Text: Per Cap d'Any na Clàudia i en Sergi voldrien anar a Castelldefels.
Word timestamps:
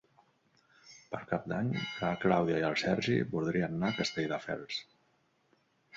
Per 1.11 1.19
Cap 1.31 1.43
d'Any 1.51 1.69
na 1.81 2.09
Clàudia 2.23 2.63
i 2.63 2.67
en 2.71 2.79
Sergi 2.85 3.21
voldrien 3.35 3.77
anar 3.79 3.93
a 3.95 3.99
Castelldefels. 4.03 4.85